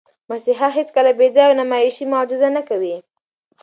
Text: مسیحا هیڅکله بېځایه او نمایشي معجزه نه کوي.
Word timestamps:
مسیحا 0.31 0.67
هیڅکله 0.77 1.11
بېځایه 1.19 1.47
او 1.49 1.57
نمایشي 1.61 2.05
معجزه 2.13 2.49
نه 2.57 2.61
کوي. 2.69 2.95